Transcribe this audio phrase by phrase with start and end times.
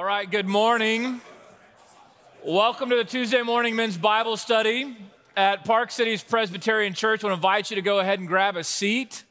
[0.00, 1.20] All right, good morning.
[2.42, 4.96] Welcome to the Tuesday morning men's Bible study
[5.36, 7.22] at Park Cities Presbyterian Church.
[7.22, 9.24] I want to invite you to go ahead and grab a seat.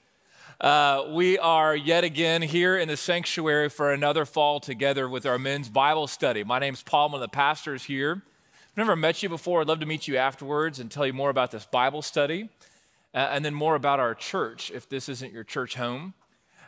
[0.62, 5.40] Uh, we are yet again here in the sanctuary for another fall together with our
[5.40, 6.44] men's Bible study.
[6.44, 8.22] My name is Paul, one of the pastors here.
[8.70, 9.62] I've never met you before.
[9.62, 12.48] I'd love to meet you afterwards and tell you more about this Bible study
[13.16, 16.14] uh, and then more about our church if this isn't your church home.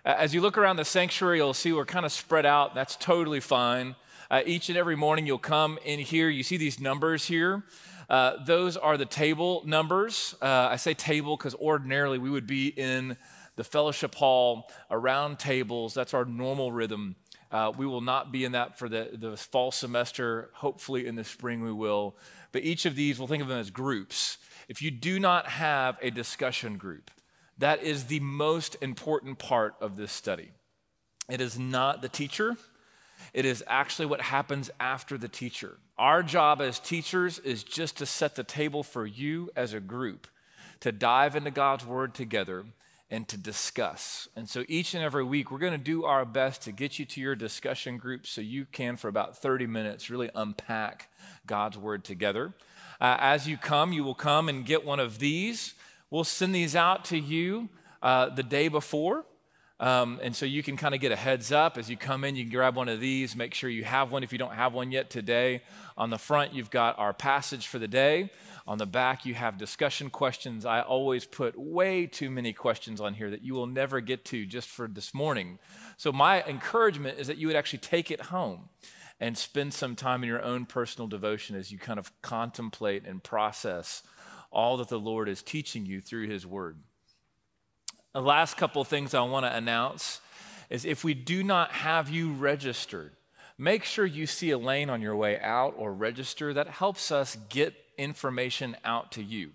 [0.04, 2.74] As you look around the sanctuary, you'll see we're kind of spread out.
[2.74, 3.96] That's totally fine.
[4.32, 6.28] Uh, each and every morning, you'll come in here.
[6.28, 7.64] You see these numbers here.
[8.10, 10.34] Uh, those are the table numbers.
[10.42, 13.16] Uh, I say table because ordinarily we would be in
[13.58, 15.94] the fellowship hall around tables.
[15.94, 17.16] That's our normal rhythm.
[17.52, 20.50] Uh, we will not be in that for the, the fall semester.
[20.54, 22.16] Hopefully, in the spring, we will.
[22.52, 24.40] But each of these, we'll think of them as groups.
[24.68, 27.12] If you do not have a discussion group,
[27.58, 30.52] that is the most important part of this study.
[31.30, 32.58] It is not the teacher,
[33.34, 35.78] it is actually what happens after the teacher.
[35.98, 40.28] Our job as teachers is just to set the table for you as a group
[40.82, 42.66] to dive into God's word together
[43.12, 44.28] and to discuss.
[44.36, 47.06] And so each and every week, we're going to do our best to get you
[47.06, 51.10] to your discussion group so you can, for about 30 minutes, really unpack
[51.46, 52.54] God's word together.
[53.00, 55.74] Uh, as you come, you will come and get one of these.
[56.12, 57.70] We'll send these out to you
[58.02, 59.26] uh, the day before.
[59.80, 62.36] Um, and so you can kind of get a heads up as you come in.
[62.36, 64.74] You can grab one of these, make sure you have one if you don't have
[64.74, 65.64] one yet today.
[65.98, 68.30] On the front, you've got our passage for the day.
[68.68, 70.66] On the back, you have discussion questions.
[70.66, 74.46] I always put way too many questions on here that you will never get to
[74.46, 75.60] just for this morning.
[75.96, 78.70] So, my encouragement is that you would actually take it home
[79.20, 83.24] and spend some time in your own personal devotion as you kind of contemplate and
[83.24, 84.04] process
[84.52, 86.78] all that the Lord is teaching you through His Word.
[88.14, 90.20] The last couple things I want to announce
[90.70, 93.14] is if we do not have you registered,
[93.58, 96.54] make sure you see Elaine on your way out or register.
[96.54, 99.52] That helps us get information out to you.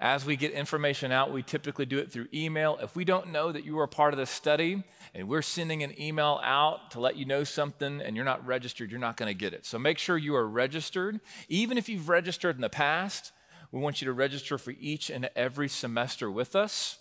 [0.00, 2.78] As we get information out, we typically do it through email.
[2.80, 6.00] If we don't know that you are part of the study and we're sending an
[6.00, 9.34] email out to let you know something and you're not registered, you're not going to
[9.34, 9.66] get it.
[9.66, 11.18] So make sure you are registered.
[11.48, 13.32] Even if you've registered in the past,
[13.70, 16.98] we want you to register for each and every semester with us.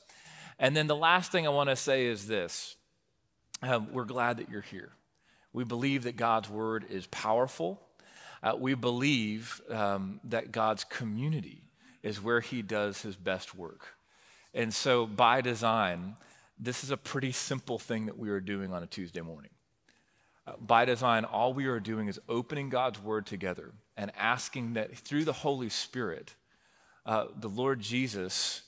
[0.60, 2.76] And then the last thing I want to say is this
[3.62, 4.92] uh, we're glad that you're here.
[5.54, 7.82] We believe that God's word is powerful.
[8.44, 11.64] Uh, we believe um, that God's community
[12.04, 13.96] is where he does his best work.
[14.54, 16.16] And so, by design,
[16.60, 19.52] this is a pretty simple thing that we are doing on a Tuesday morning.
[20.46, 24.96] Uh, by design, all we are doing is opening God's word together and asking that
[24.96, 26.36] through the Holy Spirit,
[27.08, 28.62] uh, the Lord Jesus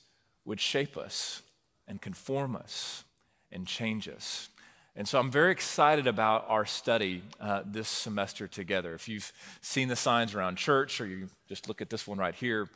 [0.44, 1.42] would shape us
[1.86, 3.04] and conform us
[3.52, 4.48] and change us.
[4.96, 8.94] And so I'm very excited about our study uh, this semester together.
[8.94, 12.34] If you've seen the signs around church or you just look at this one right
[12.34, 12.68] here,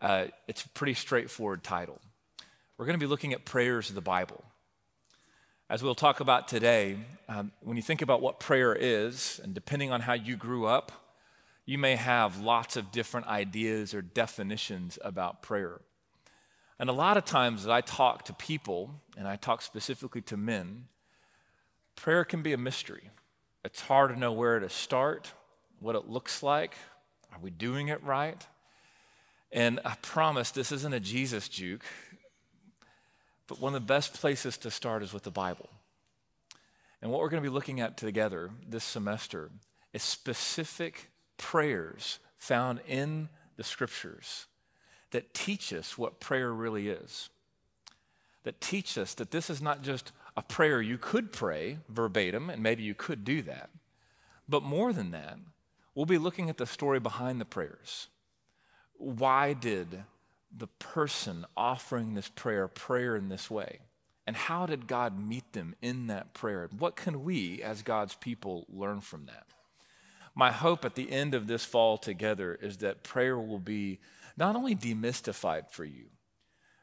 [0.00, 2.00] uh, it's a pretty straightforward title.
[2.76, 4.42] We're going to be looking at prayers of the Bible.
[5.68, 6.96] As we'll talk about today,
[7.28, 10.90] um, when you think about what prayer is, and depending on how you grew up,
[11.70, 15.80] you may have lots of different ideas or definitions about prayer.
[16.80, 20.36] And a lot of times, that I talk to people, and I talk specifically to
[20.36, 20.86] men,
[21.94, 23.10] prayer can be a mystery.
[23.64, 25.32] It's hard to know where to start,
[25.78, 26.74] what it looks like.
[27.32, 28.44] Are we doing it right?
[29.52, 31.84] And I promise this isn't a Jesus juke,
[33.46, 35.70] but one of the best places to start is with the Bible.
[37.00, 39.52] And what we're going to be looking at together this semester
[39.92, 41.10] is specific
[41.40, 44.46] prayers found in the scriptures
[45.10, 47.30] that teach us what prayer really is.
[48.44, 52.62] That teach us that this is not just a prayer you could pray verbatim, and
[52.62, 53.70] maybe you could do that.
[54.48, 55.38] But more than that,
[55.94, 58.08] we'll be looking at the story behind the prayers.
[58.98, 60.04] Why did
[60.54, 63.80] the person offering this prayer prayer in this way?
[64.26, 66.68] And how did God meet them in that prayer?
[66.78, 69.46] What can we, as God's people, learn from that?
[70.34, 73.98] My hope at the end of this fall together is that prayer will be
[74.36, 76.06] not only demystified for you,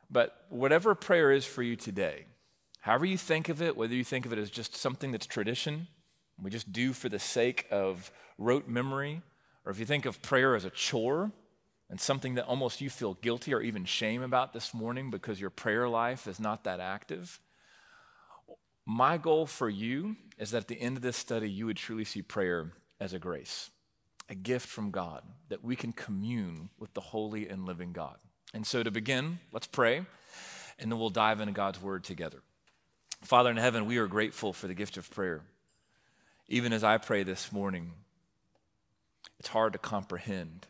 [0.09, 2.25] but whatever prayer is for you today,
[2.81, 5.87] however you think of it, whether you think of it as just something that's tradition,
[6.41, 9.21] we just do for the sake of rote memory,
[9.65, 11.31] or if you think of prayer as a chore
[11.89, 15.49] and something that almost you feel guilty or even shame about this morning because your
[15.49, 17.39] prayer life is not that active.
[18.85, 22.05] My goal for you is that at the end of this study, you would truly
[22.05, 23.69] see prayer as a grace,
[24.29, 28.17] a gift from God that we can commune with the holy and living God.
[28.53, 30.05] And so to begin, let's pray,
[30.79, 32.41] and then we'll dive into God's word together.
[33.21, 35.41] Father in heaven, we are grateful for the gift of prayer.
[36.47, 37.93] Even as I pray this morning,
[39.39, 40.65] It's hard to comprehend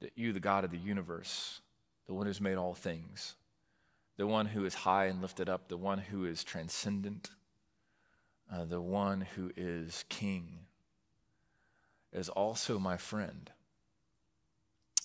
[0.00, 1.60] that you, the God of the universe,
[2.06, 3.34] the one who's made all things,
[4.16, 7.30] the one who is high and lifted up, the one who is transcendent,
[8.52, 10.66] uh, the one who is king,
[12.12, 13.50] is also my friend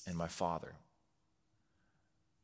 [0.05, 0.73] and my father.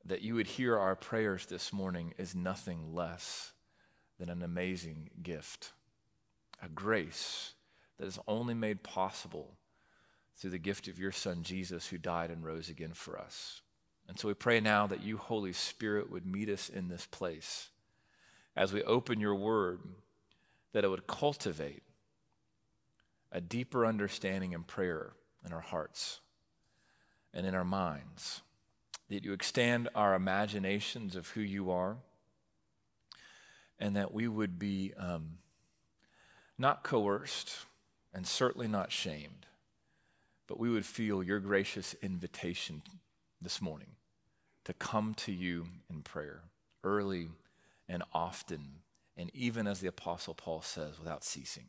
[0.05, 3.53] That you would hear our prayers this morning is nothing less
[4.19, 5.71] than an amazing gift,
[6.61, 7.53] a grace
[7.97, 9.55] that is only made possible
[10.35, 13.61] through the gift of your son Jesus, who died and rose again for us.
[14.07, 17.69] And so we pray now that you, Holy Spirit, would meet us in this place
[18.55, 19.79] as we open your word,
[20.73, 21.83] that it would cultivate
[23.33, 25.13] a deeper understanding and prayer
[25.43, 26.21] in our hearts
[27.33, 28.41] and in our minds.
[29.09, 31.97] That you extend our imaginations of who you are,
[33.79, 35.39] and that we would be um,
[36.57, 37.65] not coerced
[38.13, 39.47] and certainly not shamed,
[40.47, 42.81] but we would feel your gracious invitation
[43.41, 43.95] this morning
[44.63, 46.43] to come to you in prayer
[46.83, 47.29] early
[47.89, 48.79] and often,
[49.17, 51.65] and even as the Apostle Paul says, without ceasing.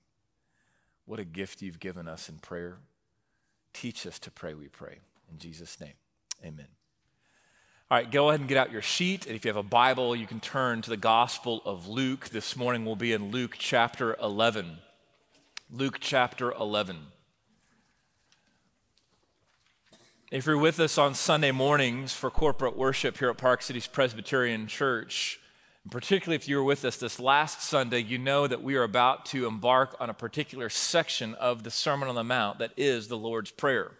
[1.06, 2.78] What a gift you've given us in prayer.
[3.72, 4.98] Teach us to pray, we pray.
[5.30, 5.94] In Jesus' name,
[6.44, 6.68] amen.
[7.90, 9.26] All right, go ahead and get out your sheet.
[9.26, 12.30] And if you have a Bible, you can turn to the Gospel of Luke.
[12.30, 14.78] This morning we'll be in Luke chapter 11.
[15.70, 16.96] Luke chapter 11.
[20.30, 24.66] If you're with us on Sunday mornings for corporate worship here at Park Cities Presbyterian
[24.66, 25.38] Church,
[25.90, 29.26] particularly if you were with us this last Sunday, you know that we are about
[29.26, 33.18] to embark on a particular section of the Sermon on the Mount that is the
[33.18, 33.92] Lord's Prayer.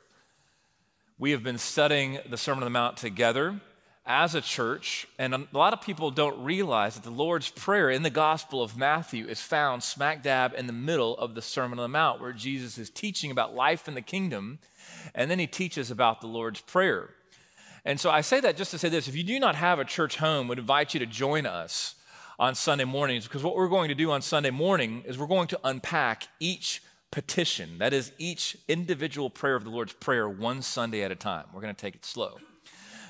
[1.19, 3.61] We have been studying the Sermon on the Mount together
[4.07, 8.03] as a church, and a lot of people don't realize that the Lord's Prayer in
[8.03, 11.85] the Gospel of Matthew is found smack dab in the middle of the Sermon on
[11.85, 14.59] the Mount, where Jesus is teaching about life in the kingdom
[15.15, 17.11] and then he teaches about the Lord's Prayer.
[17.85, 19.85] And so I say that just to say this if you do not have a
[19.85, 21.95] church home, would invite you to join us
[22.39, 25.49] on Sunday mornings because what we're going to do on Sunday morning is we're going
[25.49, 31.03] to unpack each petition, that is, each individual prayer of the Lord's Prayer one Sunday
[31.03, 31.45] at a time.
[31.53, 32.39] We're going to take it slow.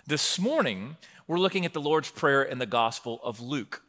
[0.07, 3.83] This morning, we're looking at the Lord's Prayer in the Gospel of Luke.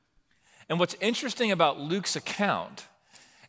[0.70, 2.88] And what's interesting about Luke's account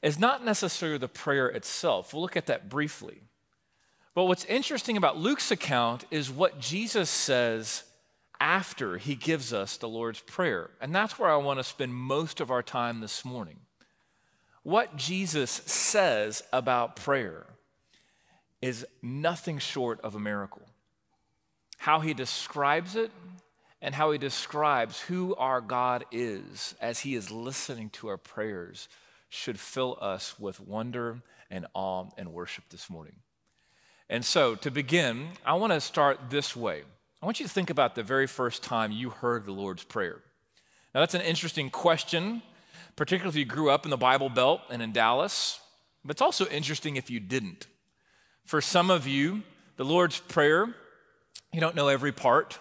[0.03, 2.12] is not necessarily the prayer itself.
[2.12, 3.23] We'll look at that briefly.
[4.17, 7.85] But what's interesting about Luke's account is what Jesus says
[8.41, 10.71] after he gives us the Lord's Prayer.
[10.81, 13.59] And that's where I want to spend most of our time this morning.
[14.63, 17.45] What Jesus says about prayer
[18.63, 20.62] is nothing short of a miracle.
[21.77, 23.11] How he describes it
[23.83, 28.89] and how he describes who our God is as he is listening to our prayers
[29.29, 31.19] should fill us with wonder
[31.51, 33.17] and awe and worship this morning.
[34.08, 36.82] And so, to begin, I want to start this way.
[37.20, 40.20] I want you to think about the very first time you heard the Lord's Prayer.
[40.94, 42.43] Now, that's an interesting question,
[42.94, 45.58] particularly if you grew up in the Bible Belt and in Dallas,
[46.05, 47.67] but it's also interesting if you didn't.
[48.44, 49.43] For some of you,
[49.76, 50.73] the Lord's Prayer,
[51.52, 52.61] you don't know every part.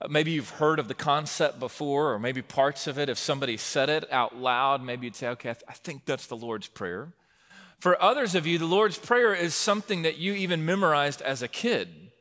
[0.00, 3.08] Uh, maybe you've heard of the concept before, or maybe parts of it.
[3.08, 6.28] If somebody said it out loud, maybe you'd say, okay, I, th- I think that's
[6.28, 7.12] the Lord's Prayer.
[7.82, 11.48] For others of you, the Lord's Prayer is something that you even memorized as a
[11.48, 12.12] kid.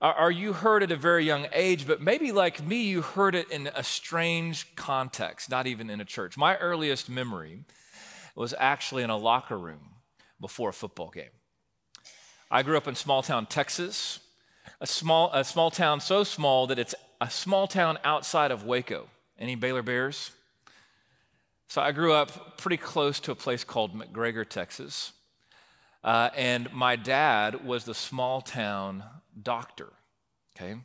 [0.00, 3.50] Or you heard at a very young age, but maybe like me, you heard it
[3.50, 6.36] in a strange context, not even in a church.
[6.36, 7.64] My earliest memory
[8.36, 9.96] was actually in a locker room
[10.40, 11.34] before a football game.
[12.48, 14.20] I grew up in small town Texas,
[14.80, 19.08] a small, a small town so small that it's a small town outside of Waco.
[19.40, 20.30] Any Baylor Bears?
[21.68, 25.12] So I grew up pretty close to a place called McGregor, Texas.
[26.02, 29.02] Uh, and my dad was the small town
[29.42, 29.88] doctor,
[30.54, 30.76] okay?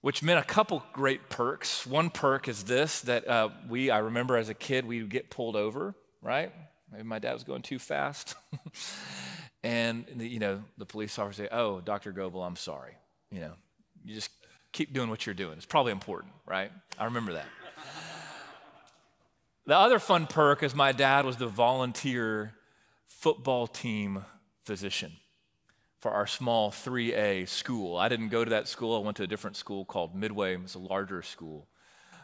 [0.00, 1.84] Which meant a couple great perks.
[1.84, 5.28] One perk is this that uh, we, I remember as a kid, we would get
[5.28, 6.52] pulled over, right?
[6.92, 8.36] Maybe my dad was going too fast.
[9.64, 12.12] and, the, you know, the police officer say, Oh, Dr.
[12.12, 12.94] Goebel, I'm sorry.
[13.32, 13.52] You know,
[14.04, 14.30] you just
[14.72, 15.54] keep doing what you're doing.
[15.56, 16.70] It's probably important, right?
[16.98, 17.46] I remember that.
[19.68, 22.54] The other fun perk is my dad was the volunteer
[23.06, 24.24] football team
[24.62, 25.12] physician
[26.00, 27.98] for our small 3A school.
[27.98, 28.96] I didn't go to that school.
[28.96, 30.54] I went to a different school called Midway.
[30.54, 31.68] It was a larger school.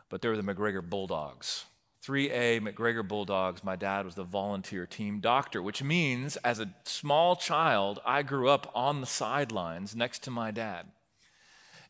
[0.08, 1.66] But they were the McGregor Bulldogs.
[2.02, 7.36] 3A McGregor Bulldogs, my dad was the volunteer team doctor, which means as a small
[7.36, 10.86] child, I grew up on the sidelines next to my dad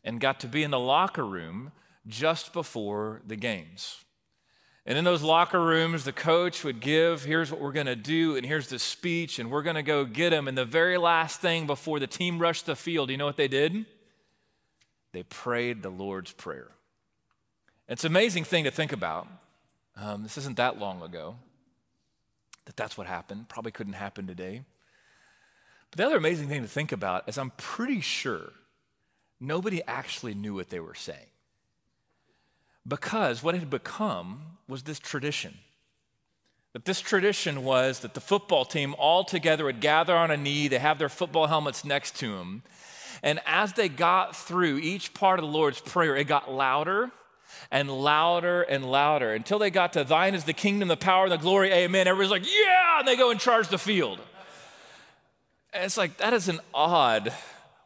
[0.03, 1.71] and got to be in the locker room
[2.05, 4.04] just before the games.
[4.85, 8.35] And in those locker rooms, the coach would give, here's what we're going to do,
[8.35, 10.47] and here's the speech, and we're going to go get them.
[10.47, 13.47] And the very last thing before the team rushed the field, you know what they
[13.47, 13.85] did?
[15.11, 16.69] They prayed the Lord's Prayer.
[17.87, 19.27] It's an amazing thing to think about.
[19.97, 21.35] Um, this isn't that long ago
[22.65, 23.47] that that's what happened.
[23.47, 24.63] Probably couldn't happen today.
[25.91, 28.51] But the other amazing thing to think about is I'm pretty sure
[29.39, 31.27] nobody actually knew what they were saying.
[32.87, 35.55] Because what it had become was this tradition.
[36.73, 40.67] That this tradition was that the football team all together would gather on a knee,
[40.67, 42.63] they have their football helmets next to them.
[43.23, 47.11] And as they got through each part of the Lord's Prayer, it got louder
[47.71, 51.31] and louder and louder until they got to Thine is the kingdom, the power, and
[51.31, 52.07] the glory, amen.
[52.07, 54.19] Everybody's like, Yeah, and they go and charge the field.
[55.73, 57.33] And it's like, that is an odd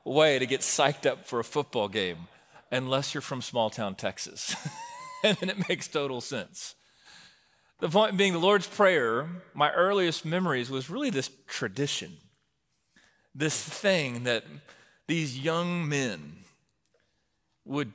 [0.03, 2.27] way to get psyched up for a football game,
[2.71, 4.55] unless you're from small town Texas.
[5.23, 6.75] and then it makes total sense.
[7.79, 12.17] The point being, the Lord's Prayer, my earliest memories was really this tradition,
[13.33, 14.43] this thing that
[15.07, 16.37] these young men
[17.65, 17.91] would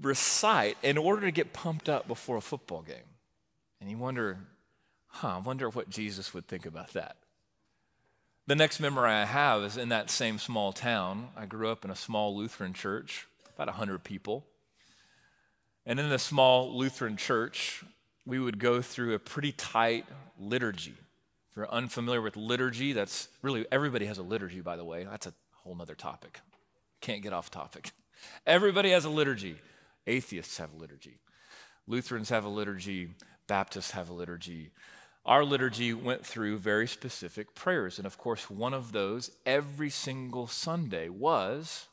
[0.00, 2.96] recite in order to get pumped up before a football game.
[3.80, 4.38] And you wonder,
[5.06, 7.16] huh, I wonder what Jesus would think about that.
[8.46, 11.28] The next memory I have is in that same small town.
[11.36, 14.44] I grew up in a small Lutheran church, about 100 people.
[15.90, 17.82] And in the small Lutheran church,
[18.24, 20.06] we would go through a pretty tight
[20.38, 20.94] liturgy.
[21.50, 25.02] If you're unfamiliar with liturgy, that's really everybody has a liturgy, by the way.
[25.02, 26.42] That's a whole nother topic.
[27.00, 27.90] Can't get off topic.
[28.46, 29.56] Everybody has a liturgy.
[30.06, 31.18] Atheists have a liturgy.
[31.88, 33.08] Lutherans have a liturgy.
[33.48, 34.70] Baptists have a liturgy.
[35.26, 37.98] Our liturgy went through very specific prayers.
[37.98, 41.88] And of course, one of those every single Sunday was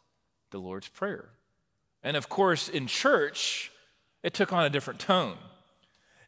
[0.51, 1.29] the Lord's Prayer.
[2.03, 3.71] And of course, in church,
[4.27, 5.37] it took on a different tone.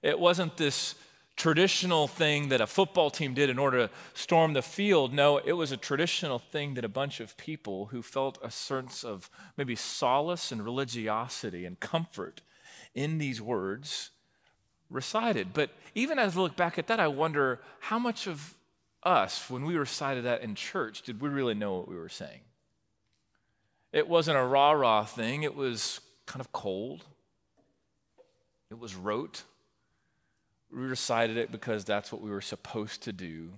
[0.01, 0.95] It wasn't this
[1.35, 5.13] traditional thing that a football team did in order to storm the field.
[5.13, 9.03] No, it was a traditional thing that a bunch of people who felt a sense
[9.03, 12.39] of maybe solace and religiosity and comfort
[12.95, 14.11] in these words
[14.89, 15.53] recited.
[15.53, 18.55] But even as I look back at that, I wonder how much of
[19.03, 22.39] us, when we recited that in church, did we really know what we were saying?
[23.91, 27.03] It wasn't a rah rah thing, it was kind of cold,
[28.79, 29.43] it was rote.
[30.71, 33.49] We recited it because that's what we were supposed to do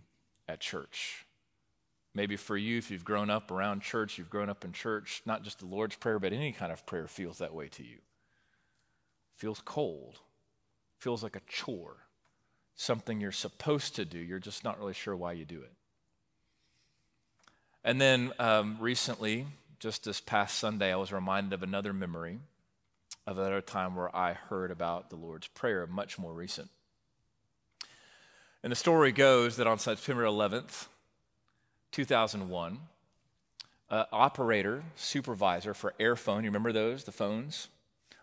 [0.48, 1.28] at church.
[2.16, 5.44] Maybe for you, if you've grown up around church, you've grown up in church, not
[5.44, 8.00] just the Lord's Prayer, but any kind of prayer feels that way to you.
[9.36, 10.18] Feels cold,
[10.98, 11.98] feels like a chore,
[12.76, 14.18] something you're supposed to do.
[14.18, 15.74] You're just not really sure why you do it.
[17.84, 19.46] And then um, recently,
[19.78, 22.40] just this past Sunday, I was reminded of another memory
[23.28, 26.70] of another time where I heard about the Lord's Prayer, much more recent.
[28.64, 30.88] And the story goes that on September 11th,
[31.92, 32.80] 2001,
[33.90, 37.68] uh, operator, supervisor for Airfone, you remember those, the phones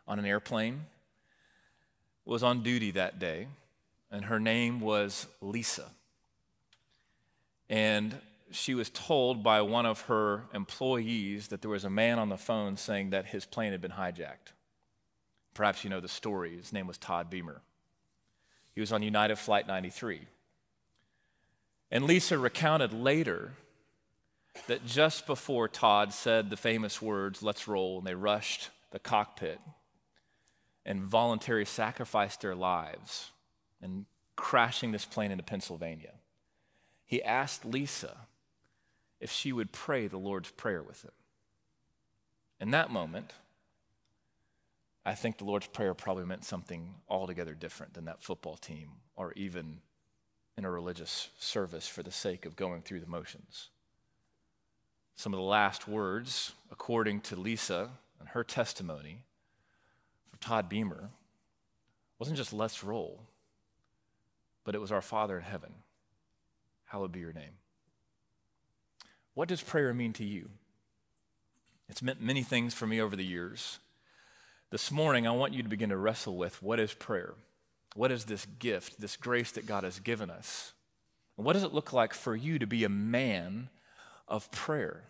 [0.07, 0.87] on an airplane,
[2.25, 3.49] was on duty that day,
[4.11, 5.91] and her name was Lisa.
[7.69, 8.19] And
[8.51, 12.39] she was told by one of her employees that there was a man on the
[12.39, 14.53] phone saying that his plane had been hijacked.
[15.59, 16.57] Perhaps you know the story.
[16.57, 17.63] His name was Todd Beamer.
[18.77, 20.21] He was on United Flight 93.
[21.91, 23.55] And Lisa recounted later
[24.69, 29.59] that just before Todd said the famous words, let's roll, and they rushed the cockpit
[30.87, 33.33] and voluntarily sacrificed their lives
[33.83, 36.13] in crashing this plane into Pennsylvania,
[37.05, 38.17] he asked Lisa
[39.19, 41.11] if she would pray the Lord's Prayer with him.
[42.61, 43.33] In that moment,
[45.09, 49.33] I think the Lord's Prayer probably meant something altogether different than that football team or
[49.37, 49.81] even
[50.59, 53.71] in a religious service for the sake of going through the motions.
[55.17, 57.89] Some of the last words, according to Lisa
[58.21, 59.23] and her testimony
[60.31, 61.09] for Todd Beamer,
[62.19, 63.23] wasn't just let's roll,
[64.63, 65.73] but it was our Father in heaven.
[66.85, 67.57] Hallowed be your name.
[69.33, 70.51] What does prayer mean to you?
[71.89, 73.79] It's meant many things for me over the years.
[74.71, 77.33] This morning, I want you to begin to wrestle with what is prayer?
[77.95, 80.75] What is this gift, this grace that God has given us?
[81.39, 83.71] And what does it look like for you to be a man
[84.29, 85.05] of prayer?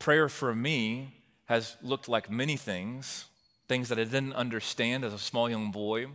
[0.00, 3.26] Prayer for me has looked like many things,
[3.68, 6.06] things that I didn't understand as a small young boy,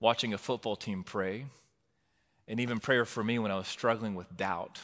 [0.00, 1.44] watching a football team pray,
[2.48, 4.80] and even prayer for me when I was struggling with doubt,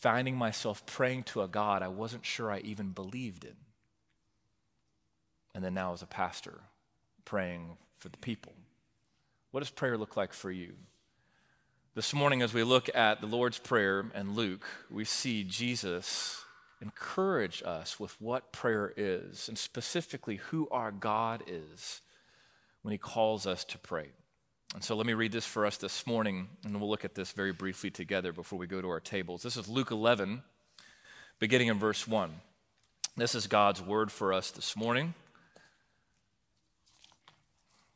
[0.00, 3.54] finding myself praying to a God I wasn't sure I even believed in
[5.54, 6.60] and then now as a pastor,
[7.24, 8.52] praying for the people.
[9.50, 10.72] What does prayer look like for you?
[11.94, 16.42] This morning, as we look at the Lord's Prayer and Luke, we see Jesus
[16.80, 22.00] encourage us with what prayer is, and specifically who our God is
[22.80, 24.08] when He calls us to pray.
[24.74, 27.32] And so let me read this for us this morning, and we'll look at this
[27.32, 29.42] very briefly together before we go to our tables.
[29.42, 30.42] This is Luke 11,
[31.38, 32.32] beginning in verse 1.
[33.18, 35.12] This is God's word for us this morning.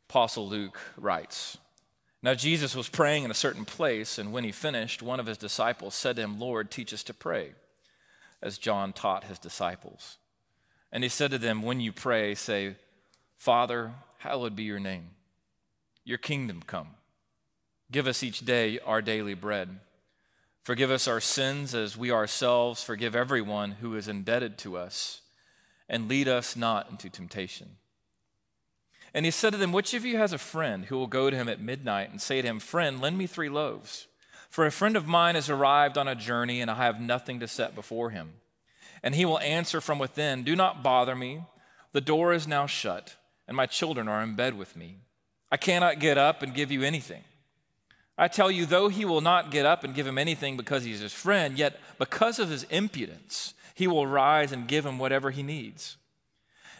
[0.09, 1.57] Apostle Luke writes
[2.23, 5.37] Now Jesus was praying in a certain place, and when he finished, one of his
[5.37, 7.51] disciples said to him, Lord, teach us to pray,
[8.41, 10.17] as John taught his disciples.
[10.93, 12.75] And he said to them, When you pray, say,
[13.35, 15.09] Father, hallowed be your name,
[16.05, 16.91] your kingdom come.
[17.91, 19.79] Give us each day our daily bread.
[20.61, 25.21] Forgive us our sins as we ourselves forgive everyone who is indebted to us,
[25.89, 27.75] and lead us not into temptation
[29.13, 31.35] and he said to them, Which of you has a friend who will go to
[31.35, 34.07] him at midnight and say to him, Friend, lend me three loaves?
[34.49, 37.47] For a friend of mine has arrived on a journey, and I have nothing to
[37.47, 38.33] set before him.
[39.03, 41.43] And he will answer from within, Do not bother me.
[41.91, 43.15] The door is now shut,
[43.47, 44.97] and my children are in bed with me.
[45.51, 47.23] I cannot get up and give you anything.
[48.17, 50.99] I tell you, though he will not get up and give him anything because he's
[50.99, 55.43] his friend, yet because of his impudence, he will rise and give him whatever he
[55.43, 55.97] needs.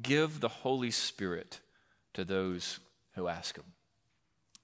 [0.00, 1.60] give the Holy Spirit
[2.14, 2.80] to those
[3.14, 3.64] who ask Him.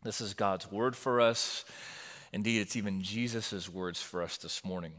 [0.03, 1.65] This is God's word for us.
[2.33, 4.93] Indeed, it's even Jesus' words for us this morning.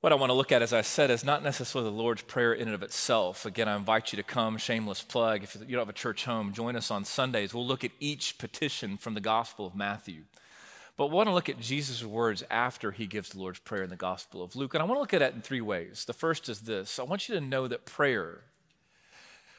[0.00, 2.52] What I want to look at, as I said, is not necessarily the Lord's Prayer
[2.52, 3.44] in and of itself.
[3.44, 5.42] Again, I invite you to come, shameless plug.
[5.42, 7.52] If you don't have a church home, join us on Sundays.
[7.52, 10.22] We'll look at each petition from the Gospel of Matthew.
[10.96, 13.90] But we want to look at Jesus' words after he gives the Lord's Prayer in
[13.90, 14.74] the Gospel of Luke.
[14.74, 16.04] And I want to look at it in three ways.
[16.04, 18.42] The first is this I want you to know that prayer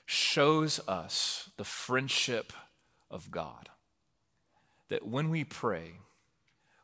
[0.09, 2.51] shows us the friendship
[3.11, 3.69] of God.
[4.89, 5.99] That when we pray,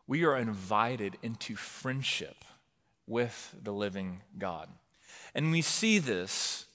[0.06, 2.46] we are invited into friendship
[3.08, 4.70] with the living God.
[5.34, 6.66] And we see this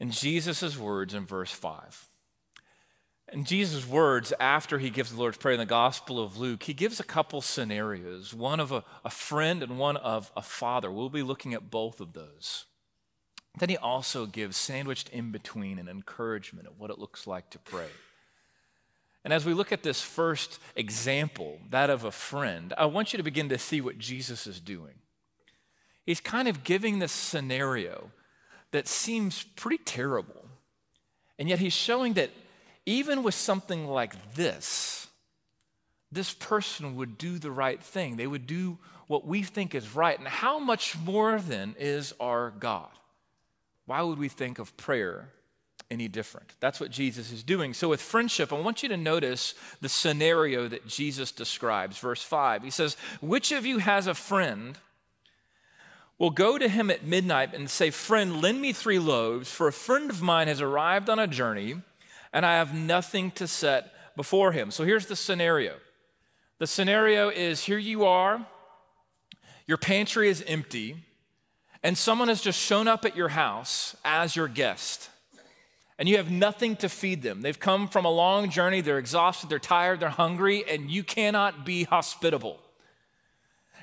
[0.00, 2.08] in Jesus' words in verse 5.
[3.32, 6.74] In Jesus' words, after he gives the Lord's Prayer in the Gospel of Luke, he
[6.74, 10.90] gives a couple scenarios one of a, a friend and one of a father.
[10.90, 12.64] We'll be looking at both of those.
[13.58, 17.58] Then he also gives, sandwiched in between, an encouragement of what it looks like to
[17.58, 17.88] pray.
[19.24, 23.16] And as we look at this first example, that of a friend, I want you
[23.16, 24.94] to begin to see what Jesus is doing.
[26.06, 28.10] He's kind of giving this scenario
[28.70, 30.46] that seems pretty terrible.
[31.38, 32.30] And yet he's showing that
[32.86, 35.08] even with something like this,
[36.10, 38.16] this person would do the right thing.
[38.16, 40.18] They would do what we think is right.
[40.18, 42.88] And how much more then is our God?
[43.88, 45.30] Why would we think of prayer
[45.90, 46.54] any different?
[46.60, 47.72] That's what Jesus is doing.
[47.72, 51.98] So, with friendship, I want you to notice the scenario that Jesus describes.
[51.98, 54.78] Verse 5, he says, Which of you has a friend?
[56.18, 59.72] will go to him at midnight and say, Friend, lend me three loaves, for a
[59.72, 61.80] friend of mine has arrived on a journey,
[62.32, 64.70] and I have nothing to set before him.
[64.70, 65.76] So here's the scenario
[66.58, 68.44] the scenario is here you are,
[69.66, 71.04] your pantry is empty,
[71.82, 75.10] and someone has just shown up at your house as your guest,
[75.98, 77.42] and you have nothing to feed them.
[77.42, 81.64] They've come from a long journey, they're exhausted, they're tired, they're hungry, and you cannot
[81.64, 82.60] be hospitable.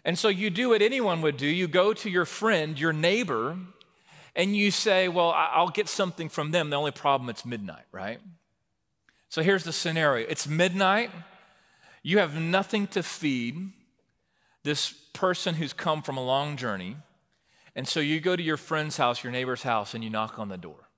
[0.03, 3.57] And so you do what anyone would do you go to your friend, your neighbor,
[4.35, 6.69] and you say, Well, I'll get something from them.
[6.69, 8.19] The only problem, it's midnight, right?
[9.29, 11.11] So here's the scenario it's midnight,
[12.03, 13.71] you have nothing to feed
[14.63, 16.97] this person who's come from a long journey.
[17.75, 20.47] And so you go to your friend's house, your neighbor's house, and you knock on
[20.47, 20.89] the door.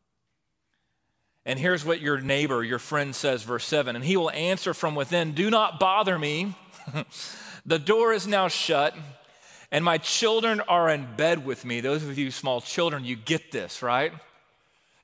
[1.45, 4.95] And here's what your neighbor, your friend says, verse 7 And he will answer from
[4.95, 6.55] within, Do not bother me.
[7.65, 8.95] the door is now shut,
[9.71, 11.81] and my children are in bed with me.
[11.81, 14.11] Those of you small children, you get this, right?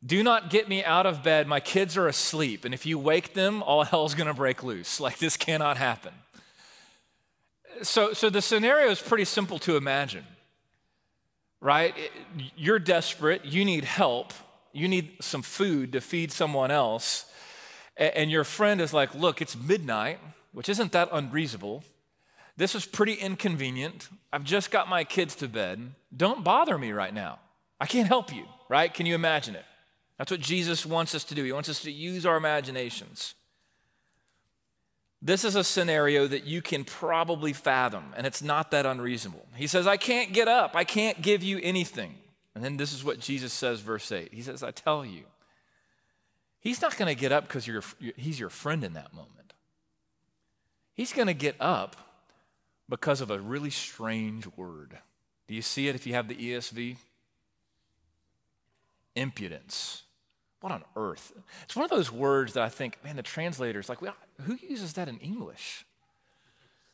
[0.06, 1.48] Do not get me out of bed.
[1.48, 2.66] My kids are asleep.
[2.66, 5.00] And if you wake them, all hell's gonna break loose.
[5.04, 6.14] Like this cannot happen.
[7.82, 10.26] So, so the scenario is pretty simple to imagine
[11.64, 11.96] right?
[12.56, 14.34] You're desperate, you need help,
[14.74, 17.26] you need some food to feed someone else.
[17.96, 20.20] and your friend is like, Look, it's midnight,
[20.52, 21.84] which isn't that unreasonable.
[22.56, 24.10] This is pretty inconvenient.
[24.32, 25.94] I've just got my kids to bed.
[26.16, 27.40] Don't bother me right now.
[27.80, 28.94] I can't help you, right?
[28.94, 29.66] Can you imagine it?
[30.18, 31.44] That's what Jesus wants us to do.
[31.44, 33.34] He wants us to use our imaginations.
[35.26, 39.48] This is a scenario that you can probably fathom, and it's not that unreasonable.
[39.56, 42.16] He says, I can't get up, I can't give you anything.
[42.54, 44.34] And then this is what Jesus says, verse 8.
[44.34, 45.24] He says, I tell you,
[46.60, 47.64] he's not going to get up because
[48.18, 49.54] he's your friend in that moment.
[50.94, 51.96] He's going to get up
[52.90, 54.98] because of a really strange word.
[55.48, 56.98] Do you see it if you have the ESV?
[59.16, 60.04] Impudence.
[60.60, 61.32] What on earth?
[61.64, 64.94] It's one of those words that I think, man, the translators, like, well, who uses
[64.94, 65.86] that in English?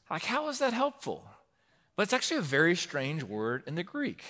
[0.09, 1.23] Like, how is that helpful?
[1.95, 4.23] But it's actually a very strange word in the Greek.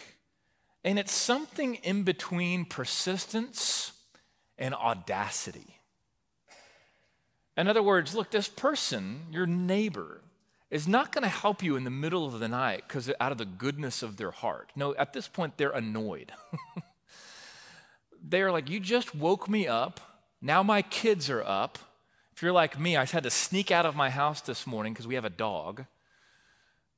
[0.84, 3.92] And it's something in between persistence
[4.58, 5.78] and audacity.
[7.58, 10.22] In other words, look, this person, your neighbor,
[10.72, 13.38] is not going to help you in the middle of the night because out of
[13.38, 14.72] the goodness of their heart.
[14.76, 16.32] No, at this point, they're annoyed.
[18.24, 20.00] they're like, You just woke me up.
[20.42, 21.80] Now my kids are up.
[22.40, 25.06] If you're like me, I had to sneak out of my house this morning because
[25.06, 25.84] we have a dog.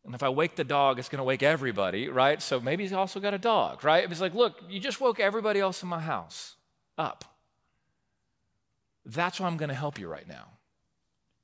[0.06, 2.40] And if I wake the dog, it's going to wake everybody, right?
[2.40, 4.04] So maybe he's also got a dog, right?
[4.04, 6.58] It's like, look, you just woke everybody else in my house
[6.96, 7.26] up.
[9.04, 10.46] That's why I'm going to help you right now.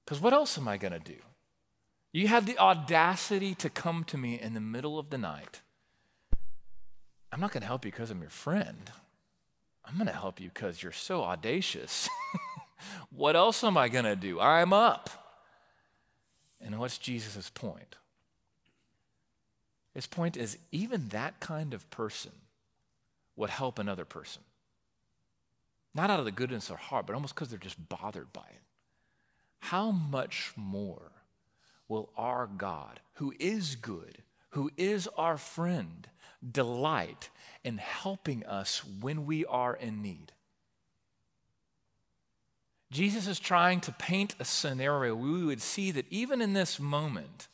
[0.05, 1.17] Because what else am I going to do?
[2.13, 5.61] You had the audacity to come to me in the middle of the night.
[7.31, 8.91] I'm not going to help you because I'm your friend.
[9.83, 12.07] I'm going to help you because you're so audacious.
[13.09, 14.39] what else am I going to do?
[14.39, 15.09] I'm up.
[16.61, 17.95] And what's Jesus' point?
[19.93, 22.31] His point is even that kind of person
[23.35, 24.43] would help another person.
[25.93, 28.41] Not out of the goodness of their heart, but almost because they're just bothered by
[28.41, 28.61] it.
[29.59, 31.11] How much more
[31.87, 36.07] will our God, who is good, who is our friend,
[36.51, 37.29] delight
[37.63, 40.31] in helping us when we are in need.
[42.91, 46.79] Jesus is trying to paint a scenario where we would see that even in this
[46.79, 47.47] moment,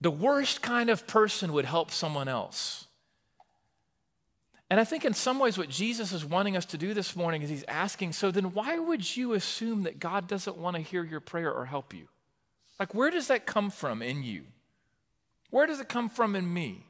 [0.00, 2.86] the worst kind of person would help someone else.
[4.70, 7.42] And I think in some ways, what Jesus is wanting us to do this morning
[7.42, 11.02] is he's asking, so then why would you assume that God doesn't want to hear
[11.02, 12.06] your prayer or help you?
[12.78, 14.44] Like, where does that come from in you?
[15.50, 16.84] Where does it come from in me?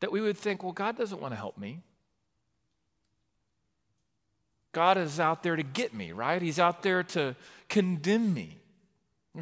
[0.00, 1.80] that we would think, well, God doesn't want to help me.
[4.72, 6.40] God is out there to get me, right?
[6.40, 7.34] He's out there to
[7.68, 8.58] condemn me.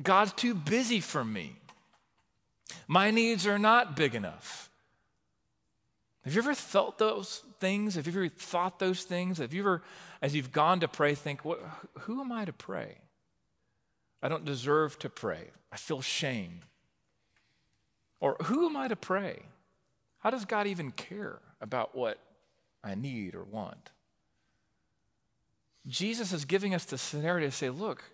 [0.02, 1.56] God's too busy for me.
[2.86, 4.70] My needs are not big enough.
[6.24, 7.94] Have you ever felt those things?
[7.94, 9.38] Have you ever thought those things?
[9.38, 9.82] Have you ever,
[10.20, 12.96] as you've gone to pray, think, who am I to pray?
[14.22, 15.50] I don't deserve to pray.
[15.72, 16.60] I feel shame.
[18.20, 19.42] Or who am I to pray?
[20.18, 22.18] How does God even care about what
[22.82, 23.90] I need or want?
[25.86, 28.04] Jesus is giving us the scenario to say, look,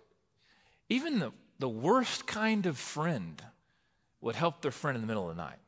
[0.89, 3.41] even the, the worst kind of friend
[4.21, 5.59] would help their friend in the middle of the night.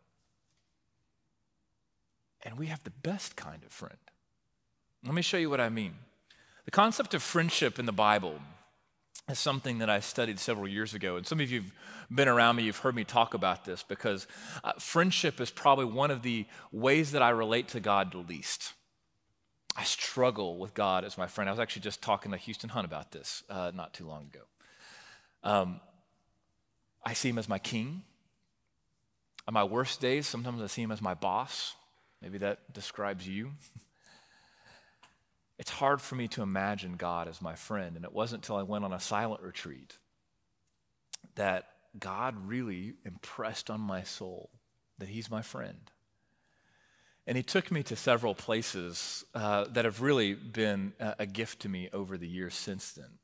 [2.44, 3.98] And we have the best kind of friend.
[5.04, 5.96] Let me show you what I mean.
[6.66, 8.40] The concept of friendship in the Bible
[9.30, 11.18] is something that I studied several years ago.
[11.18, 11.72] And some of you have
[12.16, 14.28] been around me, you've heard me talk about this because
[14.64, 18.74] uh, friendship is probably one of the ways that I relate to God the least.
[19.78, 21.48] I struggle with God as my friend.
[21.48, 24.42] I was actually just talking to Houston Hunt about this uh, not too long ago.
[25.44, 25.80] Um,
[27.06, 28.02] I see him as my king.
[29.48, 31.76] On my worst days, sometimes I see him as my boss.
[32.24, 33.52] Maybe that describes you.
[35.60, 37.96] It's hard for me to imagine God as my friend.
[37.96, 39.98] And it wasn't until I went on a silent retreat
[41.34, 41.66] that
[41.98, 44.52] God really impressed on my soul
[45.00, 45.90] that He's my friend.
[47.28, 51.70] And He took me to several places uh, that have really been a, gift to
[51.70, 53.20] me over the years since then.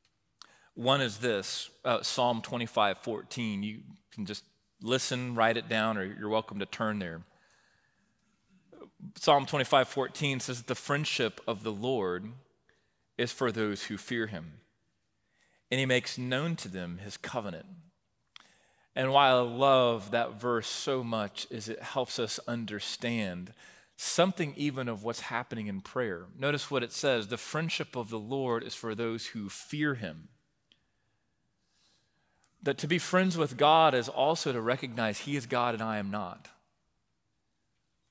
[0.76, 3.64] One is this uh, Psalm 25 14.
[3.64, 3.80] You
[4.12, 4.44] can just
[4.82, 7.22] listen, write it down, or you're welcome to turn there.
[9.16, 12.32] Psalm 25, 14 says, The friendship of the Lord
[13.18, 14.60] is for those who fear him,
[15.72, 17.66] and he makes known to them his covenant.
[18.96, 23.54] And why I love that verse so much is it helps us understand
[23.96, 26.26] something even of what's happening in prayer.
[26.38, 30.30] Notice what it says the friendship of the Lord is for those who fear him.
[32.62, 35.98] That to be friends with God is also to recognize he is God and I
[35.98, 36.50] am not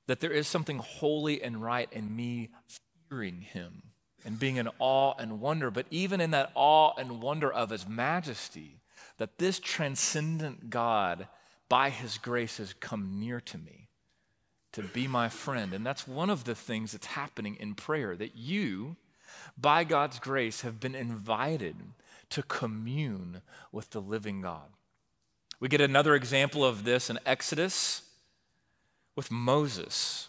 [0.07, 2.51] that there is something holy and right in me
[3.09, 3.83] fearing him.
[4.25, 7.89] and being in awe and wonder, but even in that awe and wonder of his
[7.89, 8.79] majesty,
[9.19, 11.27] that this transcendent God,
[11.69, 13.82] by his grace, has come near to me
[14.73, 15.73] to be my friend.
[15.73, 18.97] And that's one of the things that's happening in prayer that you,
[19.57, 21.77] by God's grace, have been invited
[22.31, 24.71] to commune with the living God.
[25.61, 28.03] We get another example of this in Exodus
[29.15, 30.29] with Moses.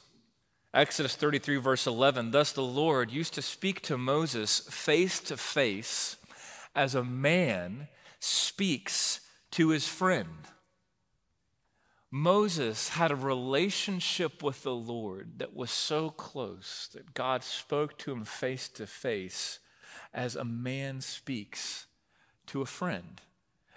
[0.73, 6.17] Exodus 33, verse 11 Thus the Lord used to speak to Moses face to face
[6.75, 7.87] as a man
[8.19, 10.29] speaks to his friend.
[12.15, 18.11] Moses had a relationship with the Lord that was so close that God spoke to
[18.11, 19.57] him face to face
[20.13, 21.87] as a man speaks
[22.45, 23.19] to a friend.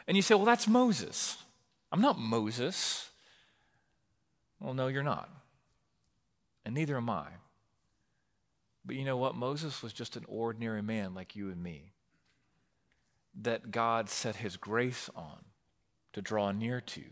[0.07, 1.39] And you say, well, that's Moses.
[1.91, 3.09] I'm not Moses.
[4.61, 5.31] Well, no, you're not.
[6.67, 7.29] And neither am I.
[8.85, 9.35] But you know what?
[9.35, 11.95] Moses was just an ordinary man like you and me
[13.41, 15.47] that God set his grace on
[16.13, 17.03] to draw near to.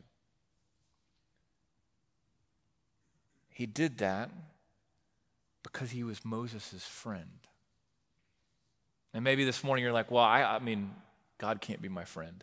[3.55, 4.31] He did that
[5.63, 7.39] because he was Moses' friend.
[9.15, 10.91] And maybe this morning you're like, well, I, I mean,
[11.39, 12.43] God can't be my friend.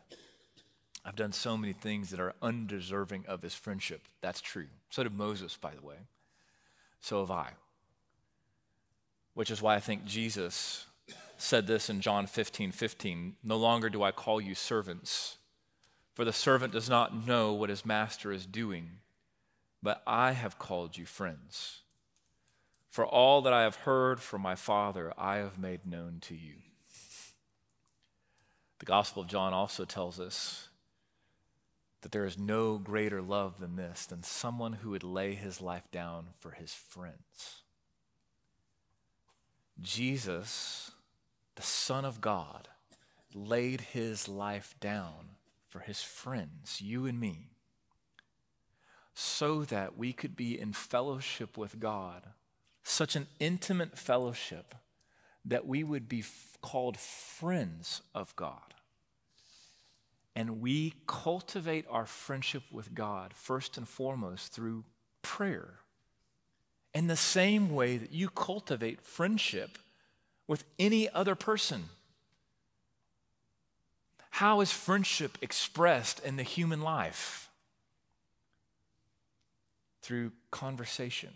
[1.04, 4.08] I've done so many things that are undeserving of his friendship.
[4.22, 4.68] That's true.
[4.90, 5.98] So did Moses, by the way.
[7.02, 7.50] So have I.
[9.34, 10.86] Which is why I think Jesus
[11.38, 15.38] said this in John 15 15 No longer do I call you servants,
[16.14, 18.92] for the servant does not know what his master is doing,
[19.82, 21.82] but I have called you friends.
[22.90, 26.56] For all that I have heard from my Father, I have made known to you.
[28.80, 30.68] The Gospel of John also tells us
[32.02, 35.90] that there is no greater love than this, than someone who would lay his life
[35.92, 37.62] down for his friends.
[39.80, 40.92] Jesus,
[41.56, 42.68] the Son of God,
[43.34, 45.36] laid his life down
[45.70, 47.51] for his friends, you and me,
[49.14, 52.24] so that we could be in fellowship with God,
[52.84, 54.76] such an intimate fellowship
[55.46, 56.24] that we would be
[56.62, 58.74] called friends of God.
[60.36, 64.86] And we cultivate our friendship with God first and foremost through
[65.22, 65.76] prayer.
[66.94, 69.78] In the same way that you cultivate friendship
[70.48, 71.86] with any other person.
[74.32, 77.51] How is friendship expressed in the human life?
[80.02, 81.32] Through conversation,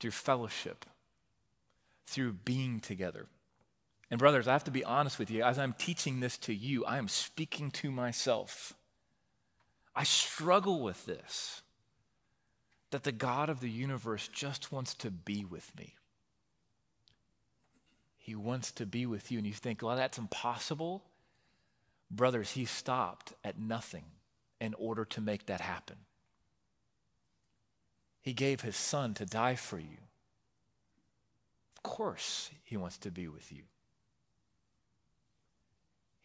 [0.00, 0.84] through fellowship,
[2.06, 3.26] through being together.
[4.10, 5.42] And, brothers, I have to be honest with you.
[5.42, 8.74] As I'm teaching this to you, I am speaking to myself.
[9.94, 11.62] I struggle with this
[12.90, 15.94] that the God of the universe just wants to be with me.
[18.16, 19.38] He wants to be with you.
[19.38, 21.02] And you think, well, that's impossible.
[22.10, 24.04] Brothers, he stopped at nothing
[24.60, 25.96] in order to make that happen.
[28.26, 29.96] He gave his son to die for you.
[31.78, 33.62] Of course, he wants to be with you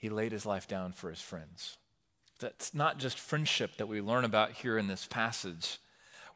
[0.01, 1.77] he laid his life down for his friends.
[2.39, 5.77] That's not just friendship that we learn about here in this passage.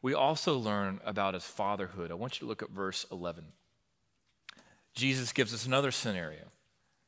[0.03, 2.11] We also learn about his fatherhood.
[2.11, 3.45] I want you to look at verse 11.
[4.93, 6.51] Jesus gives us another scenario.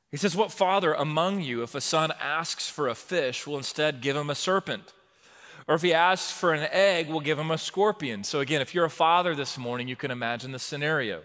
[0.09, 4.01] He says, What father among you, if a son asks for a fish, will instead
[4.01, 4.93] give him a serpent?
[5.67, 8.23] Or if he asks for an egg, we'll give him a scorpion?
[8.23, 11.23] So, again, if you're a father this morning, you can imagine the scenario.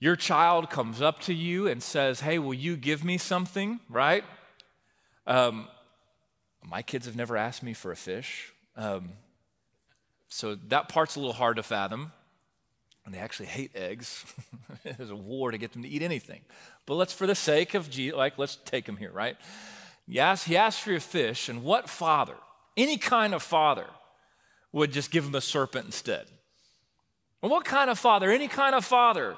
[0.00, 4.24] Your child comes up to you and says, Hey, will you give me something, right?
[5.26, 5.68] Um,
[6.68, 8.52] my kids have never asked me for a fish.
[8.76, 9.12] Um,
[10.28, 12.12] so that part's a little hard to fathom.
[13.04, 14.24] And they actually hate eggs.
[14.82, 16.40] There's a war to get them to eat anything.
[16.86, 19.36] But let's, for the sake of, G, like, let's take them here, right?
[20.06, 22.36] Yes, he asked for a fish, and what father,
[22.76, 23.86] any kind of father,
[24.72, 26.26] would just give him a serpent instead?
[27.40, 29.36] What kind of father, any kind of father,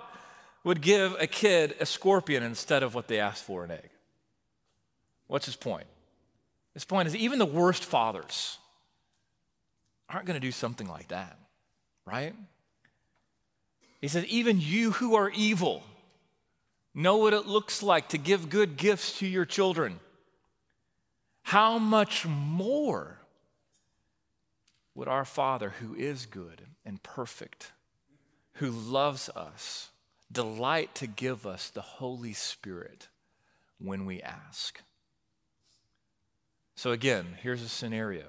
[0.66, 3.88] would give a kid a scorpion instead of what they asked for an egg.
[5.28, 5.86] What's his point?
[6.74, 8.58] His point is even the worst fathers
[10.08, 11.38] aren't going to do something like that,
[12.04, 12.34] right?
[14.00, 15.84] He says, even you who are evil
[16.92, 20.00] know what it looks like to give good gifts to your children.
[21.42, 23.20] How much more
[24.96, 27.72] would our Father, who is good and perfect,
[28.54, 29.90] who loves us,
[30.32, 33.08] delight to give us the Holy Spirit
[33.78, 34.80] when we ask.
[36.74, 38.24] So, again, here's a scenario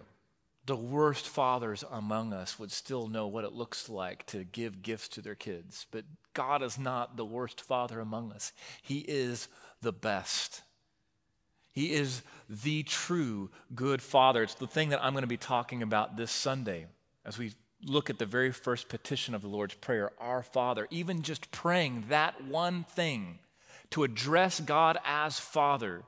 [0.66, 5.08] the worst fathers among us would still know what it looks like to give gifts
[5.08, 5.88] to their kids.
[5.92, 6.04] But
[6.34, 8.52] God is not the worst father among us,
[8.82, 9.48] He is
[9.82, 10.64] the best.
[11.78, 14.42] He is the true good father.
[14.42, 16.88] It's the thing that I'm going to be talking about this Sunday
[17.24, 17.54] as we
[17.86, 20.88] look at the very first petition of the Lord's Prayer Our Father.
[20.90, 23.38] Even just praying that one thing
[23.92, 26.02] to address God as Father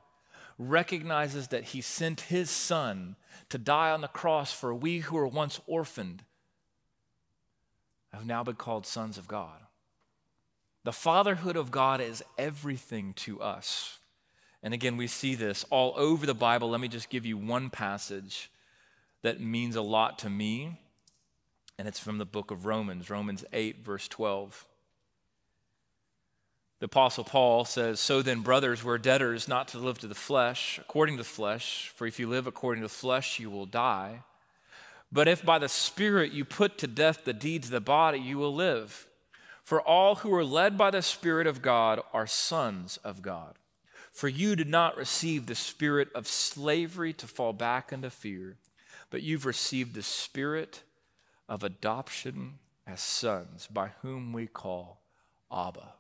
[0.58, 3.16] recognizes that He sent His Son
[3.50, 6.24] to die on the cross for we who were once orphaned
[8.12, 9.60] have now been called sons of God.
[10.84, 13.99] The fatherhood of God is everything to us.
[14.62, 16.70] And again, we see this all over the Bible.
[16.70, 18.50] Let me just give you one passage
[19.22, 20.80] that means a lot to me,
[21.78, 24.66] and it's from the book of Romans, Romans 8, verse 12.
[26.80, 30.80] The Apostle Paul says, So then, brothers, we're debtors not to live to the flesh,
[30.80, 34.24] according to the flesh, for if you live according to the flesh, you will die.
[35.12, 38.38] But if by the Spirit you put to death the deeds of the body, you
[38.38, 39.08] will live.
[39.64, 43.56] For all who are led by the Spirit of God are sons of God.
[44.12, 48.58] For you did not receive the spirit of slavery to fall back into fear,
[49.10, 50.84] but you've received the spirit
[51.48, 55.02] of adoption as sons, by whom we call
[55.52, 55.94] Abba.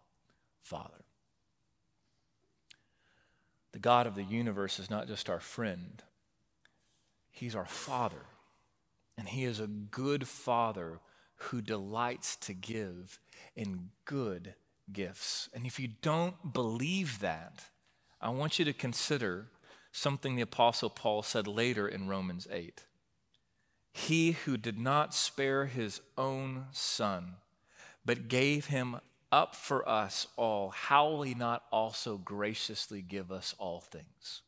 [0.69, 1.03] Father.
[3.71, 6.03] The God of the universe is not just our friend,
[7.31, 8.25] He's our Father.
[9.17, 10.99] And He is a good Father
[11.35, 13.19] who delights to give
[13.55, 14.53] in good
[14.93, 15.49] gifts.
[15.53, 17.65] And if you don't believe that,
[18.21, 19.47] I want you to consider
[19.91, 22.85] something the Apostle Paul said later in Romans 8.
[23.91, 27.35] He who did not spare his own son,
[28.05, 28.99] but gave him
[29.31, 34.41] up for us all, how will he not also graciously give us all things?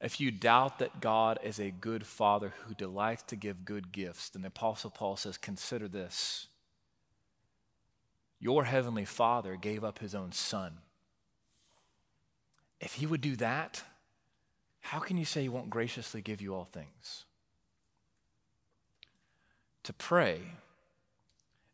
[0.00, 4.28] If you doubt that God is a good father who delights to give good gifts,
[4.28, 6.46] then the Apostle Paul says, Consider this.
[8.38, 10.78] Your heavenly father gave up his own son.
[12.80, 13.82] If he would do that,
[14.80, 17.24] how can you say he won't graciously give you all things?
[19.84, 20.40] To pray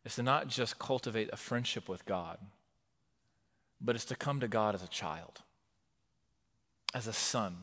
[0.03, 2.37] is to not just cultivate a friendship with God,
[3.81, 5.41] but it's to come to God as a child,
[6.93, 7.57] as a son,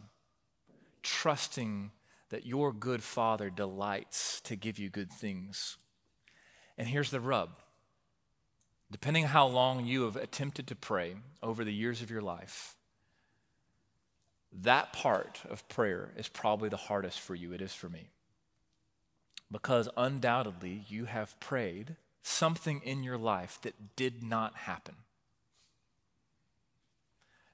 [1.03, 1.91] trusting
[2.31, 5.77] that your good father delights to give you good things.
[6.79, 7.51] And here's the rub
[8.91, 12.77] depending how long you have attempted to pray over the years of your life,
[14.61, 17.53] that part of prayer is probably the hardest for you.
[17.53, 18.11] It is for me.
[19.51, 24.95] Because undoubtedly, you have prayed something in your life that did not happen.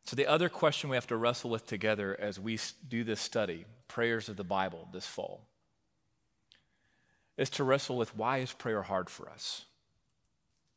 [0.04, 2.58] So, the other question we have to wrestle with together as we
[2.88, 5.42] do this study, Prayers of the Bible, this fall,
[7.36, 9.64] is to wrestle with why is prayer hard for us?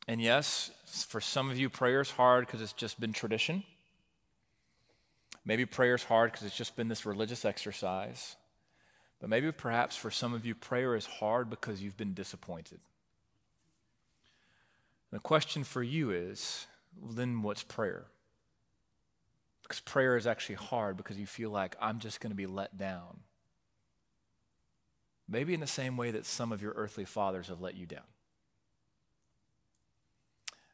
[0.08, 0.72] And yes,
[1.08, 3.64] for some of you, prayer is hard because it's just been tradition.
[5.44, 8.36] Maybe prayer is hard because it's just been this religious exercise.
[9.20, 12.80] But maybe perhaps for some of you, prayer is hard because you've been disappointed.
[15.12, 16.68] The question for you is
[17.00, 18.06] well, then what's prayer?
[19.64, 22.78] Because prayer is actually hard because you feel like I'm just going to be let
[22.78, 23.22] down.
[25.30, 28.02] Maybe in the same way that some of your earthly fathers have let you down.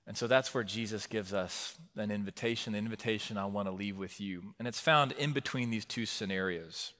[0.07, 3.97] And so that's where Jesus gives us an invitation, the invitation I want to leave
[3.97, 4.55] with you.
[4.57, 6.93] And it's found in between these two scenarios.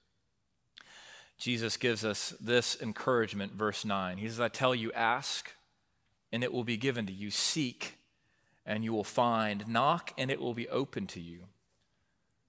[1.37, 4.17] Jesus gives us this encouragement, verse 9.
[4.17, 5.53] He says, I tell you, ask
[6.31, 7.31] and it will be given to you.
[7.31, 7.97] Seek,
[8.65, 9.67] and you will find.
[9.67, 11.45] Knock, and it will be open to you.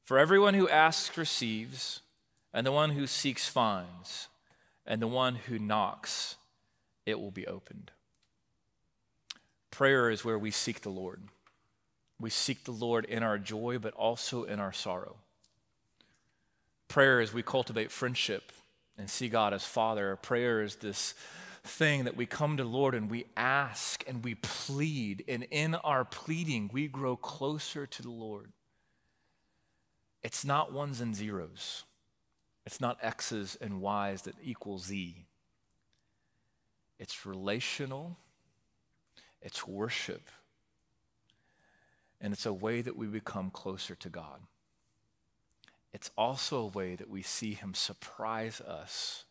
[0.05, 2.01] For everyone who asks receives,
[2.53, 4.29] and the one who seeks finds,
[4.87, 6.37] and the one who knocks,
[7.07, 7.93] it will be opened.
[9.79, 11.23] Prayer is where we seek the Lord.
[12.19, 15.19] We seek the Lord in our joy, but also in our sorrow.
[16.89, 18.51] Prayer is we cultivate friendship
[18.99, 20.17] and see God as Father.
[20.17, 21.15] Prayer is this
[21.63, 26.05] thing that we come to Lord and we ask and we plead, and in our
[26.05, 28.51] pleading, we grow closer to the Lord.
[30.25, 31.85] It's not ones and zeros,
[32.67, 35.25] it's not X's and Y's that equal Z.
[36.99, 38.17] It's relational,
[39.43, 40.29] it's worship,
[42.21, 44.41] and it's a way that we become closer to God.
[45.93, 49.25] It's also a way that we see Him surprise us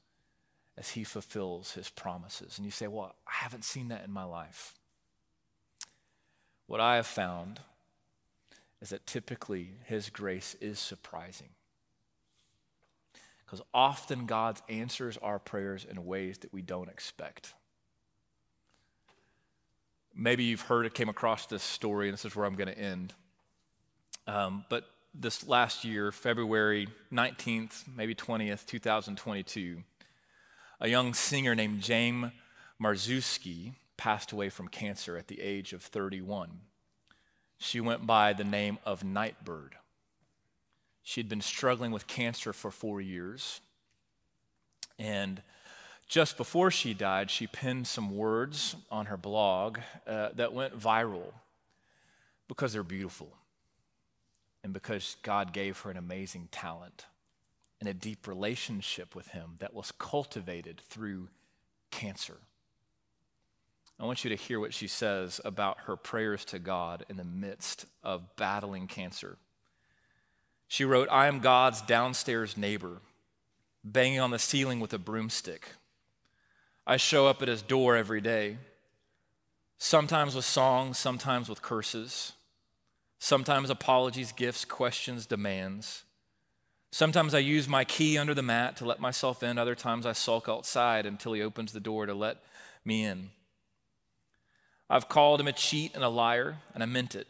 [0.78, 2.58] as he fulfills his promises.
[2.58, 4.76] And you say, Well, I haven't seen that in my life.
[6.68, 7.62] What I have found
[8.82, 11.50] is that typically his grace is surprising.
[13.46, 17.54] because often God answers our prayers in ways that we don't expect.
[20.20, 22.78] Maybe you've heard it, came across this story, and this is where I'm going to
[22.78, 23.14] end.
[24.26, 29.84] Um, but this last year, February 19th, maybe 20th, 2022,
[30.82, 32.32] a young singer named James
[32.82, 36.62] Marczewski passed away from cancer at the age of 31.
[37.60, 39.76] She went by the name of Nightbird.
[41.04, 43.62] She'd been struggling with cancer for four years.
[45.00, 45.42] And
[46.08, 51.34] just before she died, she penned some words on her blog uh, that went viral
[52.48, 53.30] because they're beautiful
[54.64, 57.06] and because God gave her an amazing talent
[57.80, 61.28] and a deep relationship with Him that was cultivated through
[61.92, 62.38] cancer.
[64.00, 67.24] I want you to hear what she says about her prayers to God in the
[67.24, 69.38] midst of battling cancer.
[70.68, 72.98] She wrote, I am God's downstairs neighbor,
[73.84, 75.68] banging on the ceiling with a broomstick.
[76.90, 78.56] I show up at his door every day,
[79.78, 82.32] sometimes with songs, sometimes with curses,
[83.20, 86.06] sometimes apologies, gifts, questions, demands.
[86.90, 90.14] Sometimes I use my key under the mat to let myself in, other times I
[90.14, 92.38] sulk outside until he opens the door to let
[92.86, 93.32] me in.
[94.90, 97.28] I've called him a cheat and a liar, and I meant it.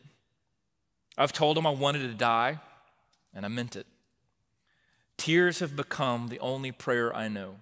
[1.18, 2.60] I've told him I wanted to die,
[3.34, 3.88] and I meant it.
[5.18, 7.55] Tears have become the only prayer I know.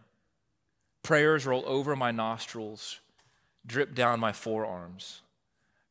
[1.05, 2.99] Prayers roll over my nostrils,
[3.63, 5.21] drip down my forearms.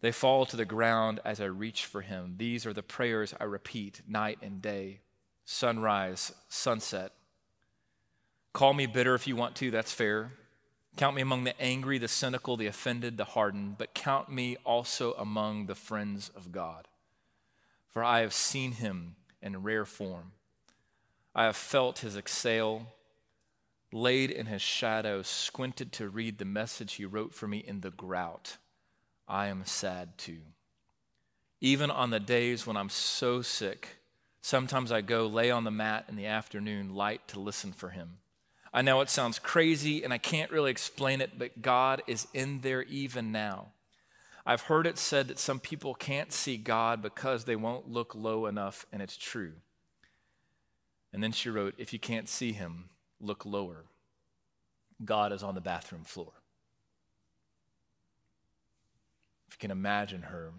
[0.01, 2.35] They fall to the ground as I reach for him.
[2.37, 5.03] These are the prayers I repeat night and day,
[5.45, 7.13] sunrise, sunset.
[8.53, 10.33] Call me bitter if you want to, that's fair.
[10.97, 15.13] Count me among the angry, the cynical, the offended, the hardened, but count me also
[15.13, 16.89] among the friends of God.
[17.89, 20.33] For I have seen him in rare form.
[21.37, 22.89] I have felt his exhale,
[23.95, 27.93] laid in his shadow, squinted to read the message he wrote for me in the
[27.93, 28.57] grout.
[29.29, 30.41] I am sad too.
[31.61, 34.01] Even on the days when I'm so sick,
[34.43, 38.19] sometimes I go lay on the mat in the afternoon light to listen for him.
[38.73, 42.63] I know it sounds crazy and I can't really explain it, but God is in
[42.63, 43.69] there even now.
[44.45, 48.45] I've heard it said that some people can't see God because they won't look low
[48.45, 49.53] enough, and it's true.
[51.15, 52.91] And then she wrote, If you can't see him,
[53.25, 53.85] look lower.
[55.05, 56.33] God is on the bathroom floor.
[59.49, 60.53] If you can imagine her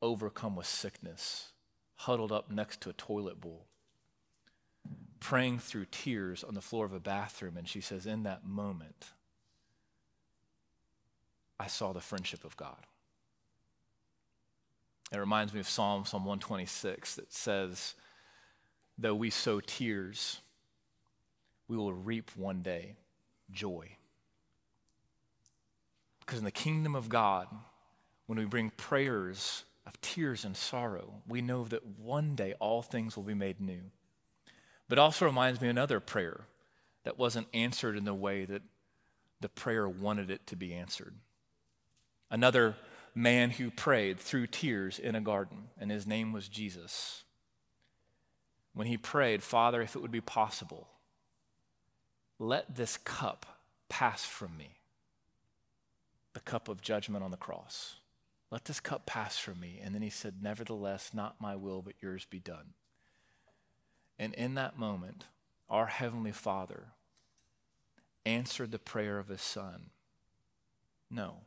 [0.00, 1.52] overcome with sickness,
[1.94, 3.66] huddled up next to a toilet bowl,
[5.20, 7.56] praying through tears on the floor of a bathroom.
[7.56, 9.12] And she says, In that moment,
[11.58, 12.86] I saw the friendship of God.
[15.12, 17.94] It reminds me of Psalm, Psalm 126 that says,
[18.98, 20.40] Though we sow tears,
[21.72, 22.96] we will reap one day
[23.50, 23.96] joy.
[26.20, 27.48] Because in the kingdom of God,
[28.26, 33.16] when we bring prayers of tears and sorrow, we know that one day all things
[33.16, 33.80] will be made new.
[34.86, 36.42] But also reminds me another prayer
[37.04, 38.62] that wasn't answered in the way that
[39.40, 41.14] the prayer wanted it to be answered.
[42.30, 42.76] Another
[43.14, 47.24] man who prayed through tears in a garden, and his name was Jesus.
[48.74, 50.88] When he prayed, Father, if it would be possible,
[52.38, 53.46] let this cup
[53.88, 54.78] pass from me
[56.32, 57.96] the cup of judgment on the cross.
[58.50, 59.80] Let this cup pass from me.
[59.82, 62.74] And then he said, Nevertheless, not my will, but yours be done.
[64.18, 65.24] And in that moment,
[65.68, 66.88] our Heavenly Father
[68.24, 69.90] answered the prayer of His Son
[71.10, 71.38] No.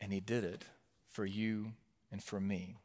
[0.00, 0.64] And He did it
[1.08, 1.72] for you
[2.10, 2.76] and for me.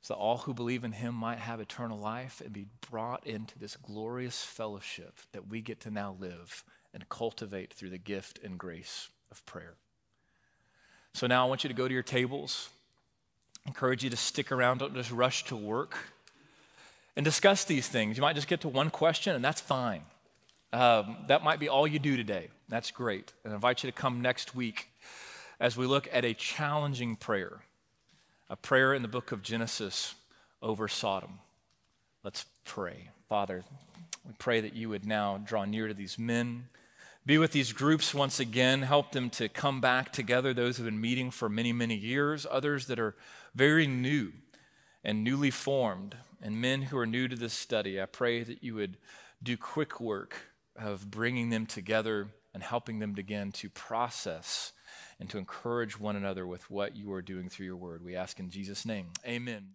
[0.00, 3.58] So that all who believe in Him might have eternal life and be brought into
[3.58, 8.58] this glorious fellowship that we get to now live and cultivate through the gift and
[8.58, 9.74] grace of prayer.
[11.14, 12.68] So now I want you to go to your tables.
[13.66, 15.98] encourage you to stick around, don't just rush to work
[17.16, 18.16] and discuss these things.
[18.16, 20.02] You might just get to one question, and that's fine.
[20.72, 22.48] Um, that might be all you do today.
[22.68, 23.32] That's great.
[23.42, 24.88] And I invite you to come next week
[25.60, 27.62] as we look at a challenging prayer,
[28.50, 30.14] a prayer in the book of Genesis
[30.62, 31.40] over Sodom.
[32.24, 33.10] Let's pray.
[33.28, 33.62] Father,
[34.26, 36.68] we pray that you would now draw near to these men,
[37.26, 40.90] be with these groups once again, help them to come back together, those who have
[40.90, 43.14] been meeting for many, many years, others that are
[43.54, 44.32] very new
[45.04, 48.74] and newly formed and men who are new to this study, I pray that you
[48.76, 48.96] would
[49.42, 50.36] do quick work
[50.74, 54.72] of bringing them together and helping them again to process
[55.20, 58.04] and to encourage one another with what you are doing through your word.
[58.04, 59.08] We ask in Jesus' name.
[59.26, 59.68] Amen.